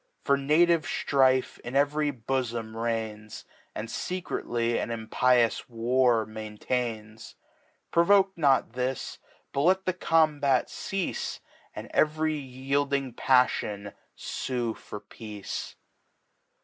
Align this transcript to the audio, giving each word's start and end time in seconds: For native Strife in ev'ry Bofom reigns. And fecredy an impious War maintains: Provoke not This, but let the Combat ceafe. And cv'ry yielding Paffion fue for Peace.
For 0.23 0.35
native 0.35 0.87
Strife 0.87 1.59
in 1.59 1.75
ev'ry 1.75 2.11
Bofom 2.11 2.75
reigns. 2.75 3.45
And 3.75 3.87
fecredy 3.87 4.81
an 4.81 4.89
impious 4.89 5.69
War 5.69 6.25
maintains: 6.25 7.35
Provoke 7.91 8.35
not 8.35 8.73
This, 8.73 9.19
but 9.53 9.61
let 9.61 9.85
the 9.85 9.93
Combat 9.93 10.69
ceafe. 10.71 11.39
And 11.75 11.87
cv'ry 11.93 12.33
yielding 12.41 13.13
Paffion 13.13 13.93
fue 14.15 14.73
for 14.73 14.99
Peace. 14.99 15.75